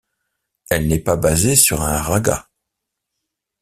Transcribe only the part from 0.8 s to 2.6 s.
n'est pas basée sur un râga.